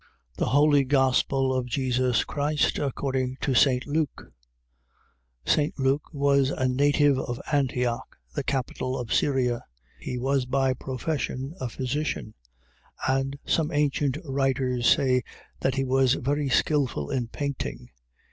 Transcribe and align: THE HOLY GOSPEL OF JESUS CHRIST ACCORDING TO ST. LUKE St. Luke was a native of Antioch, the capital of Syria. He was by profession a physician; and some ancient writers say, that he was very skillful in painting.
THE 0.37 0.47
HOLY 0.47 0.83
GOSPEL 0.83 1.53
OF 1.53 1.67
JESUS 1.67 2.23
CHRIST 2.23 2.79
ACCORDING 2.79 3.37
TO 3.39 3.53
ST. 3.53 3.85
LUKE 3.85 4.31
St. 5.45 5.77
Luke 5.77 6.05
was 6.11 6.49
a 6.49 6.67
native 6.67 7.19
of 7.19 7.39
Antioch, 7.51 8.17
the 8.33 8.43
capital 8.43 8.97
of 8.97 9.13
Syria. 9.13 9.63
He 9.99 10.17
was 10.17 10.47
by 10.47 10.73
profession 10.73 11.53
a 11.59 11.69
physician; 11.69 12.33
and 13.07 13.37
some 13.45 13.71
ancient 13.71 14.17
writers 14.25 14.87
say, 14.89 15.21
that 15.59 15.75
he 15.75 15.83
was 15.83 16.15
very 16.15 16.49
skillful 16.49 17.11
in 17.11 17.27
painting. 17.27 17.91